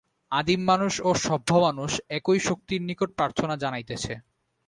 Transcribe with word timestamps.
আদিম 0.31 0.61
মানুষ 0.63 0.93
ও 1.01 1.09
সভ্য 1.25 1.49
মানুষ 1.59 1.91
একই 2.17 2.39
শক্তির 2.39 2.81
নিকট 2.89 3.09
প্রার্থনা 3.17 3.55
জানাইতেছে। 3.57 4.13